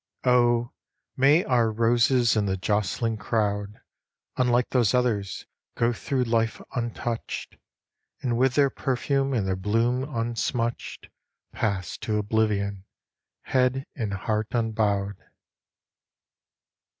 Oh, 0.23 0.71
may 1.15 1.43
our 1.45 1.69
roses 1.71 2.35
in 2.35 2.47
the 2.47 2.57
jostling 2.57 3.17
crowd, 3.17 3.79
Unlike 4.35 4.69
those 4.71 4.95
others, 4.95 5.45
go 5.75 5.93
through 5.93 6.23
life 6.23 6.59
untouched, 6.75 7.57
And 8.23 8.35
with 8.35 8.55
their 8.55 8.71
perfume 8.71 9.31
and 9.31 9.45
their 9.47 9.55
bloom 9.55 10.01
unsmutched 10.03 11.09
Pass 11.53 11.97
to 11.99 12.17
oblivion, 12.17 12.85
head 13.43 13.85
and 13.95 14.11
heart 14.15 14.47
unbowed. 14.55 15.17